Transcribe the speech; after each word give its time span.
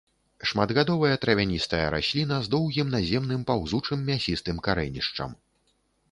Шматгадовая 0.51 1.15
травяністая 1.25 1.81
расліна 1.95 2.39
з 2.47 2.51
доўгім 2.55 2.87
наземным 2.95 3.43
паўзучым 3.51 3.99
мясістым 4.09 4.57
карэнішчам. 4.69 5.37